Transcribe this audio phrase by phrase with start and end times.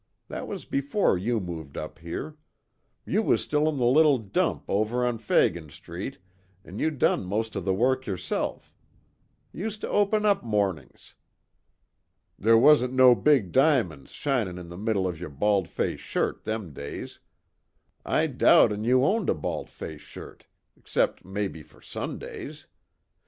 [0.29, 2.35] That was before you moved up here.
[3.05, 6.17] You was still in the little dump over on Fagin street
[6.65, 8.73] an' you done most of the work yerself
[9.53, 11.13] used to open up mornings.
[12.39, 16.73] There wasn't no big diamon's shinin' in the middle of yer bald face shirt them
[16.73, 17.19] days
[18.03, 20.45] I doubt an' you owned a bald face shirt,
[20.75, 22.65] except, maybe, for Sundays.